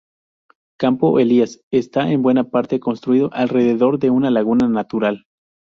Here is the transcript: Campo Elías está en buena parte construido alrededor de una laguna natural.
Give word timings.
Campo 0.79 1.19
Elías 1.19 1.61
está 1.71 2.09
en 2.09 2.23
buena 2.23 2.45
parte 2.49 2.79
construido 2.79 3.29
alrededor 3.33 3.99
de 3.99 4.09
una 4.09 4.31
laguna 4.31 4.67
natural. 4.67 5.25